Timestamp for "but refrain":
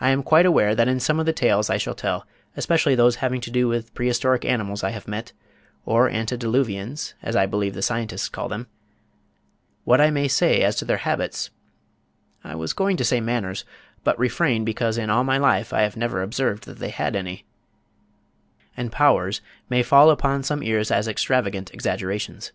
14.02-14.64